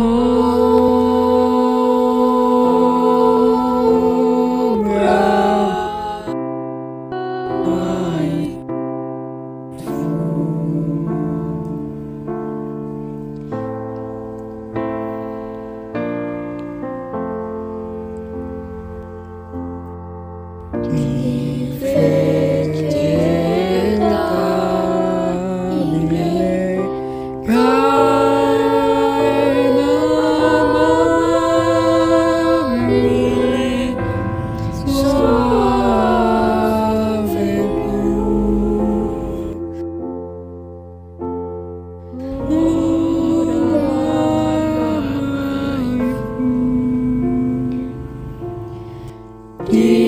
Oh. 0.00 0.47
Yeah. 49.70 50.07